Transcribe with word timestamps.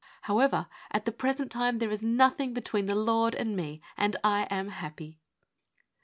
However, 0.23 0.65
at 0.89 1.05
the 1.05 1.11
present 1.11 1.51
time 1.51 1.77
there 1.77 1.91
is 1.91 2.01
nothing 2.01 2.55
between 2.55 2.87
the 2.87 2.95
Lord 2.95 3.35
and 3.35 3.55
me, 3.55 3.83
and 3.95 4.15
I 4.23 4.47
am 4.49 4.69
happy. 4.69 5.19